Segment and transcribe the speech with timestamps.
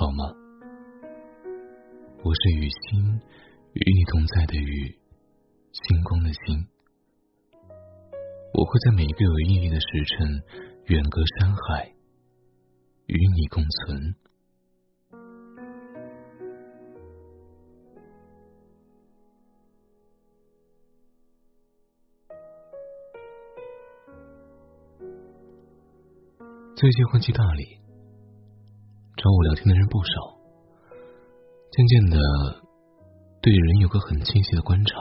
[0.00, 0.24] 好吗？
[2.24, 3.20] 我是雨欣，
[3.74, 4.98] 与你同在的雨，
[5.72, 6.66] 星光的星。
[8.54, 10.42] 我会在每一个有意义的时辰，
[10.86, 11.92] 远隔山海，
[13.08, 14.16] 与你共存。
[26.74, 27.78] 最近换季大理，
[29.20, 30.12] 找我聊天的人不少。
[31.70, 32.16] 渐渐的，
[33.42, 34.96] 对人有个很清晰的观察，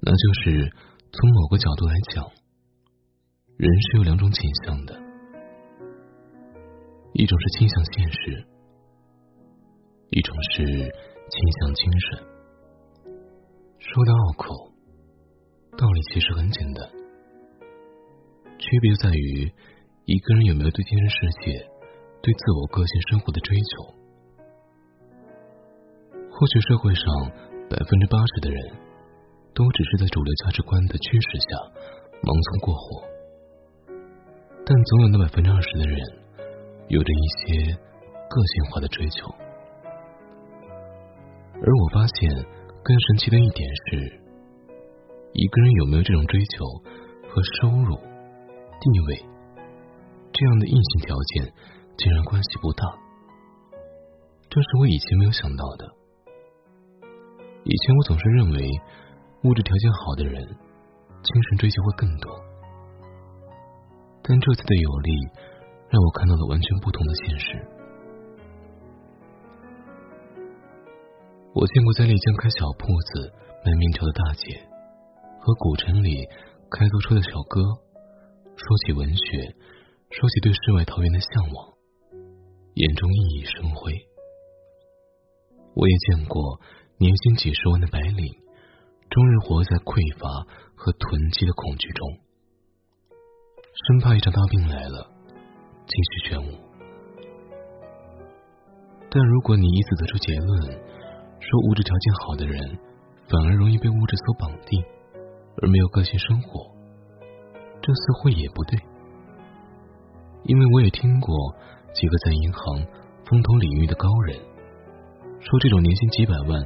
[0.00, 0.70] 那就是
[1.10, 2.24] 从某个角度来讲，
[3.56, 4.94] 人是有两种倾向的，
[7.12, 8.46] 一种是倾向现实，
[10.10, 12.24] 一种是倾向精神。
[13.80, 14.54] 说的拗口，
[15.76, 16.88] 道理其实很简单，
[18.60, 19.52] 区别在于。
[20.10, 21.68] 一个人有没有对精神世界、
[22.20, 23.94] 对自我个性生活的追求？
[26.30, 27.04] 或许社会上
[27.68, 28.62] 百分之八十的人
[29.54, 31.48] 都只是在主流价值观的驱使下
[32.22, 33.02] 盲从过活，
[34.64, 35.98] 但总有那百分之二十的人
[36.88, 39.26] 有着一些个性化的追求。
[41.58, 42.46] 而我发现
[42.84, 44.20] 更神奇的一点是，
[45.32, 46.64] 一个人有没有这种追求
[47.28, 49.26] 和收入、地位。
[50.30, 51.52] 这样的硬性条件
[51.98, 52.84] 竟然关系不大，
[54.48, 55.84] 这是我以前没有想到的。
[57.64, 58.70] 以前我总是认为
[59.42, 62.30] 物质条件好的人，精神追求会更多，
[64.22, 65.10] 但这次的有利
[65.90, 67.66] 让我看到了完全不同的现实。
[71.52, 73.34] 我见过在丽江开小铺子
[73.66, 74.54] 卖面条的大姐，
[75.40, 76.28] 和古城里
[76.70, 77.60] 开租车的小哥，
[78.54, 79.56] 说起文学。
[80.10, 81.68] 说起对世外桃源的向往，
[82.78, 83.92] 眼中熠熠生辉。
[85.74, 86.60] 我也见过
[86.96, 88.24] 年薪几十万的白领，
[89.10, 90.46] 终日活在匮乏
[90.76, 92.06] 和囤积的恐惧中，
[93.74, 95.10] 生怕一场大病来了，
[95.90, 96.54] 情绪全无。
[99.10, 100.70] 但如果你以此得出结论，
[101.42, 102.78] 说物质条件好的人
[103.26, 104.78] 反而容易被物质所绑定，
[105.60, 106.70] 而没有个性生活，
[107.82, 108.78] 这似乎也不对。
[110.44, 111.34] 因为我也听过
[111.94, 112.86] 几个在银行
[113.24, 114.38] 风投领域的高人
[115.40, 116.60] 说，这种年薪几百万、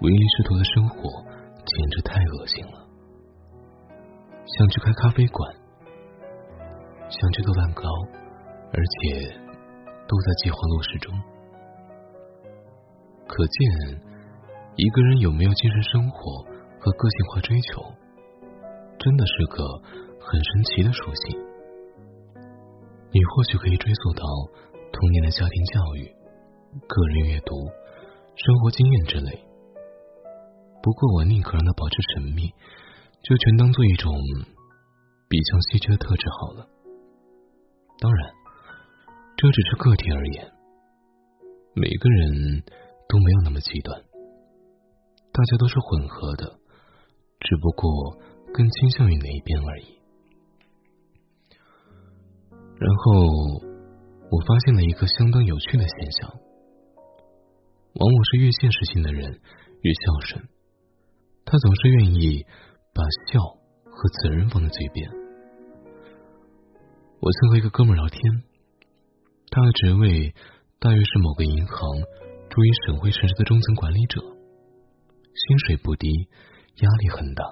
[0.00, 0.96] 唯利是图的生活
[1.64, 2.86] 简直太恶心了。
[4.46, 5.54] 想去开咖啡馆，
[7.08, 7.82] 想去做蛋糕，
[8.72, 9.30] 而且
[10.06, 11.14] 都在计划落实中。
[13.26, 14.00] 可见，
[14.76, 16.42] 一个人有没有精神生活
[16.78, 17.82] 和个性化追求，
[18.98, 19.64] 真的是个
[20.20, 21.53] 很神奇的属性。
[23.14, 24.24] 你或许可以追溯到
[24.90, 26.10] 童年的家庭教育、
[26.88, 27.54] 个人阅读、
[28.34, 29.38] 生活经验之类，
[30.82, 32.50] 不过我宁可让它保持神秘，
[33.22, 34.12] 就全当做一种
[35.28, 36.66] 比较稀缺的特质好了。
[38.00, 38.32] 当然，
[39.36, 40.50] 这只是个体而言，
[41.76, 42.64] 每个人
[43.08, 44.02] 都没有那么极端，
[45.30, 46.58] 大家都是混合的，
[47.38, 48.18] 只不过
[48.52, 50.02] 更倾向于哪一边而已。
[52.76, 53.12] 然后，
[54.30, 56.30] 我发现了一个相当有趣的现象：
[57.94, 59.40] 往往是越现实性的人
[59.80, 60.48] 越孝顺，
[61.44, 62.44] 他总是愿意
[62.92, 63.40] 把孝
[63.84, 65.08] 和责任放在嘴边。
[67.20, 68.20] 我曾和一个哥们聊天，
[69.50, 70.34] 他的职位
[70.80, 71.78] 大约是某个银行
[72.50, 76.08] 驻于省会城市的中层管理者，薪水不低，
[76.82, 77.44] 压力很大。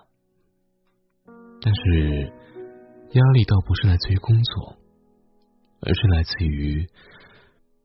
[1.63, 2.33] 但是，
[3.13, 4.82] 压力倒不是来自于工作。
[5.85, 6.87] 而是来自于，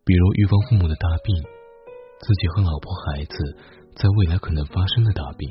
[0.06, 1.36] 比如预防父母的大病，
[2.22, 3.58] 自己和老婆孩子
[3.96, 5.50] 在未来可能发生的大病，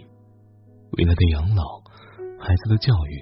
[0.92, 1.82] 未来的养老，
[2.38, 3.18] 孩子的教育，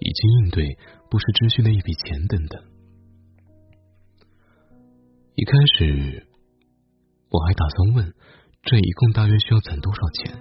[0.00, 0.76] 以及应对
[1.08, 2.60] 不时之需的一笔钱等等。
[5.36, 6.26] 一开始
[7.30, 8.12] 我还打算问，
[8.62, 10.34] 这一共大约需要攒多少钱？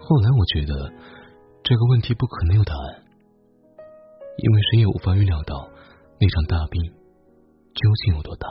[0.00, 0.92] 后来我觉得
[1.62, 3.04] 这个问题不可能有答案，
[4.38, 5.70] 因为谁也无法预料到。
[6.18, 6.82] 那场大病
[7.74, 8.48] 究竟有多大？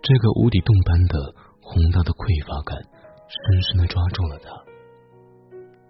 [0.00, 2.80] 这个无底洞般的宏大的匮乏感，
[3.28, 4.48] 深深的抓住了他。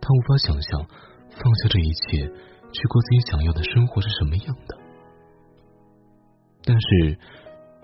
[0.02, 0.82] 他无法想象
[1.30, 2.26] 放下这一切，
[2.74, 4.74] 去过自己想要的生活是什么样的。
[6.66, 7.14] 但是，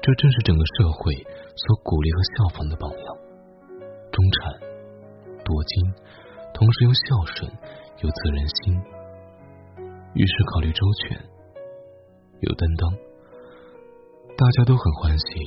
[0.02, 3.06] 这正是整个社会所鼓励和效仿的榜样：
[4.10, 4.58] 中产、
[5.46, 5.94] 多金，
[6.52, 7.46] 同时又孝顺、
[8.02, 8.97] 有责任心。
[10.14, 11.18] 遇事考虑周全，
[12.40, 12.90] 有担当，
[14.36, 15.44] 大家都很欢喜，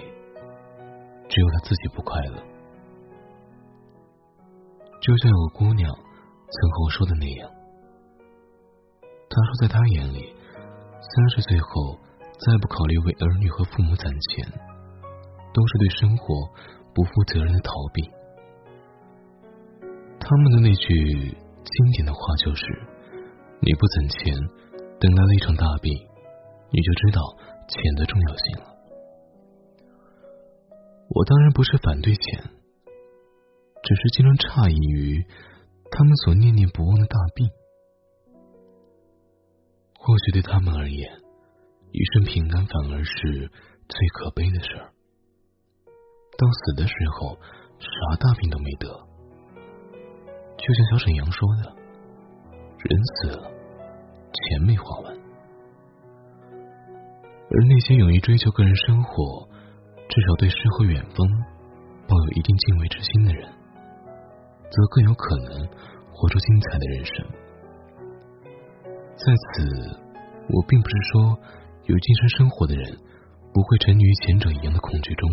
[1.27, 2.43] 只有他自己不快乐。
[5.01, 7.49] 就像有个姑娘曾和我说的那样，
[9.27, 10.33] 她说在她眼里，
[11.01, 11.97] 三十岁后
[12.33, 14.47] 再不考虑为儿女和父母攒钱，
[15.53, 16.47] 都是对生活
[16.93, 18.09] 不负责任的逃避。
[20.19, 22.63] 他们的那句经典的话就是
[23.61, 24.33] ：“你不攒钱，
[24.99, 25.93] 等来了一场大病，
[26.71, 27.21] 你就知道
[27.67, 28.71] 钱的重要性了。”
[31.13, 32.43] 我当然不是反对钱，
[33.83, 35.25] 只是经常诧异于
[35.91, 37.49] 他们所念念不忘的大病。
[39.99, 41.21] 或许对他们而言，
[41.91, 43.51] 一生平安反而是
[43.87, 44.89] 最可悲的事儿。
[46.37, 47.37] 到死的时候，
[47.77, 48.87] 啥大病都没得。
[50.57, 51.75] 就像小沈阳说的
[52.83, 53.51] ：“人死了，
[54.31, 55.13] 钱没花完。”
[57.53, 59.47] 而那些勇于追求个人生活，
[60.07, 61.27] 至少对诗和远方
[62.07, 63.45] 抱有一定敬畏之心的人，
[64.69, 65.67] 则更有可能
[66.13, 67.27] 活出精彩的人生。
[69.17, 69.99] 在此，
[70.47, 71.37] 我并不是说
[71.85, 72.97] 有精神生活的人
[73.53, 75.29] 不会沉溺于前者一样的恐惧中。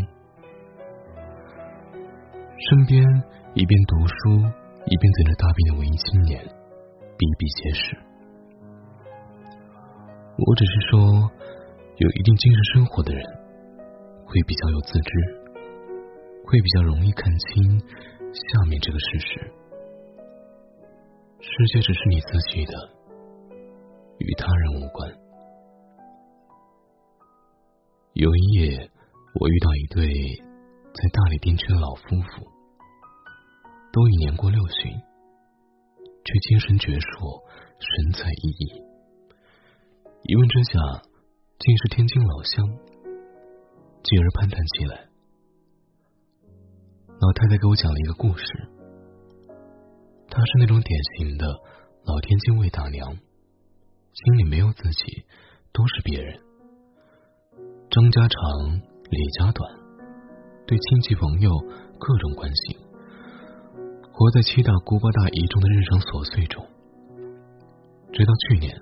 [2.59, 3.01] 身边
[3.55, 4.13] 一边读书
[4.85, 6.45] 一边等着大病的文艺青年
[7.19, 7.99] 比比皆是。
[10.39, 11.31] 我只是说，
[11.97, 13.39] 有一定精神生活的人。
[14.31, 15.11] 会比较有自知，
[16.45, 19.51] 会比较容易看清下面这个事实：
[21.41, 22.75] 世界只是你自己的，
[24.19, 25.11] 与他人无关。
[28.13, 28.91] 有一夜，
[29.41, 30.13] 我遇到一对
[30.93, 32.45] 在大理定居的老夫妇，
[33.95, 34.93] 都已年过六旬，
[36.29, 37.41] 却精神矍铄，
[37.81, 38.85] 神采奕奕。
[40.29, 40.77] 一问之下，
[41.57, 42.69] 竟是天津老乡。
[44.05, 45.09] 继而攀谈起来。
[47.19, 48.45] 老太太给我讲了一个故事。
[50.29, 51.49] 她是那种典型的
[52.05, 55.25] 老天津卫大娘，心里没有自己，
[55.73, 56.39] 都是别人。
[57.89, 59.65] 张家长，李家短，
[60.67, 61.51] 对亲戚朋友
[61.99, 62.77] 各种关心，
[64.19, 66.67] 活在七大姑八大姨中的日常琐碎中。
[68.11, 68.75] 直到去年，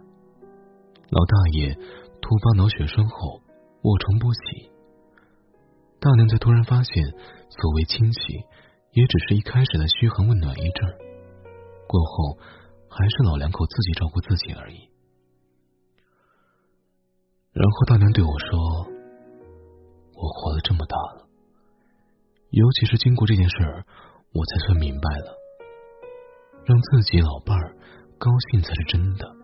[1.12, 1.76] 老大爷
[2.24, 3.44] 突发脑血栓后
[3.84, 4.72] 卧床不起。
[6.00, 7.12] 大娘才突然发现，
[7.52, 8.48] 所谓亲戚，
[8.96, 10.80] 也只是一开始的嘘寒问暖一阵，
[11.84, 12.40] 过后
[12.88, 14.88] 还是老两口自己照顾自己而已。
[17.52, 18.88] 然后大娘对我说
[20.16, 21.28] ：“我活了这么大了，
[22.48, 23.84] 尤其是经过这件事儿，
[24.36, 25.32] 我才算明白了，
[26.66, 27.74] 让自己老伴儿
[28.18, 29.34] 高兴才是真的。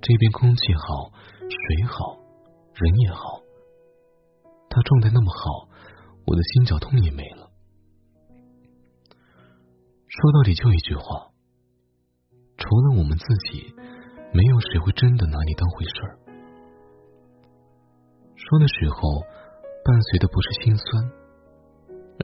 [0.00, 2.16] 这边空气好，水好，
[2.72, 3.42] 人也好。”
[4.72, 5.68] 他状态那么好，
[6.26, 7.50] 我的心绞痛也没了。
[10.08, 11.28] 说到底就一句话：
[12.56, 13.74] 除了我们自己，
[14.32, 16.18] 没有谁会真的拿你当回事儿。
[18.36, 19.20] 说的时候，
[19.84, 21.10] 伴随的不是心酸，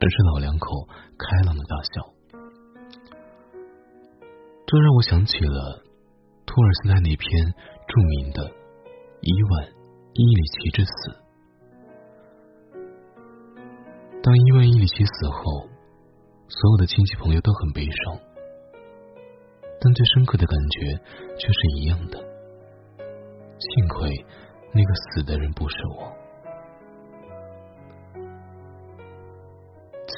[0.01, 0.87] 而是老两口
[1.17, 2.13] 开朗的大笑。
[4.65, 5.83] 这让我想起了
[6.45, 7.53] 托尔斯泰那篇
[7.87, 8.47] 著名的
[9.21, 9.73] 《伊万
[10.13, 10.91] 伊里奇之死》。
[14.21, 15.67] 当伊万伊里奇死后，
[16.47, 18.19] 所有的亲戚朋友都很悲伤，
[19.81, 20.99] 但最深刻的感觉
[21.37, 22.19] 却是一样的。
[23.59, 24.25] 幸亏
[24.73, 26.18] 那个死的人不是我。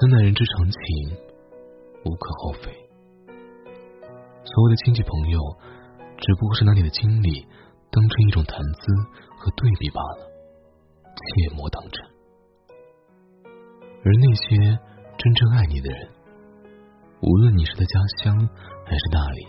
[0.02, 1.16] 此乃人之常情，
[2.06, 2.74] 无可厚非。
[4.44, 5.40] 所谓的亲戚朋友，
[6.18, 7.46] 只不过是拿你的经历
[7.92, 8.82] 当成一种谈资
[9.38, 10.26] 和对比罢了，
[11.14, 12.04] 切莫当真。
[14.04, 14.58] 而那些
[15.20, 16.10] 真正爱你的人，
[17.22, 18.50] 无论你是在家乡
[18.84, 19.46] 还是大理，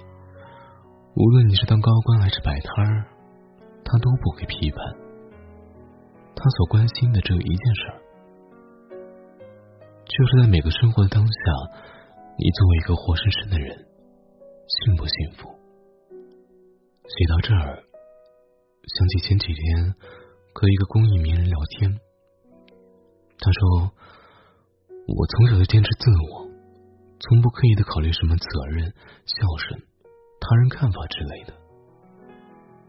[1.16, 3.06] 无论你是当高官还是摆摊儿，
[3.86, 4.84] 他都不会批判。
[6.36, 8.01] 他所关心的只有一件事儿，
[10.12, 11.32] 就是在每个生活的当下，
[12.36, 13.72] 你作为一个活生生的人，
[14.68, 15.48] 幸不幸福？
[17.08, 17.80] 写到这儿，
[18.92, 19.94] 想起前几天
[20.52, 21.98] 和一个公益名人聊天，
[23.38, 23.92] 他说。
[25.04, 26.46] 我从小就坚持自我，
[27.18, 28.86] 从不刻意的考虑什么责任、
[29.26, 29.82] 孝顺、
[30.40, 31.52] 他人看法之类的。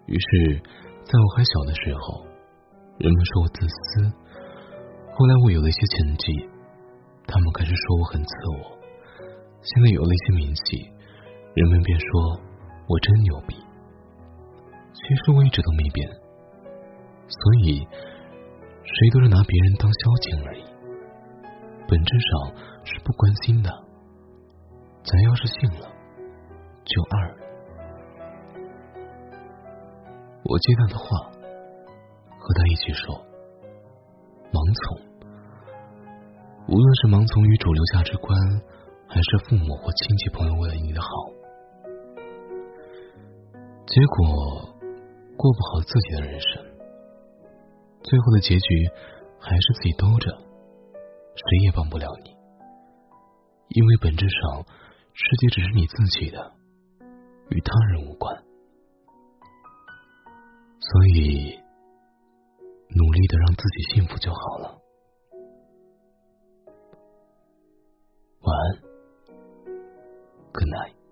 [0.05, 0.61] 于是，
[1.03, 2.23] 在我还小的时候，
[2.99, 4.13] 人们说我自私；
[5.11, 6.47] 后来我有了一些成绩，
[7.33, 8.77] 他们开始说我很自我；
[9.63, 10.85] 现在有了一些名气，
[11.55, 12.39] 人们便说
[12.87, 13.55] 我真牛逼。
[14.93, 16.07] 其实我一直都没变，
[17.27, 17.87] 所以
[18.85, 20.63] 谁都是拿别人当消遣而已，
[21.89, 22.53] 本质上
[22.85, 23.69] 是不关心的。
[25.03, 25.89] 咱要是信了，
[26.85, 27.33] 就二。
[30.43, 31.05] 我接他的话，
[32.37, 33.15] 和他一起说：
[34.53, 35.12] 盲从，
[36.65, 38.39] 无论是盲从于主流价值观，
[39.07, 41.07] 还是父母或亲戚朋友为了你的好，
[43.85, 44.73] 结果
[45.35, 46.63] 过不好自己的人生。
[48.01, 48.89] 最后的结局
[49.39, 52.31] 还是自己兜着，谁也帮不了你，
[53.69, 54.65] 因为本质上
[55.13, 56.53] 世界只是你自己的，
[57.49, 58.35] 与他人无关。
[60.79, 61.59] 所以，
[62.89, 64.82] 努力的让自己幸福就好了。
[68.43, 68.81] 晚安
[70.51, 71.02] ，Good night。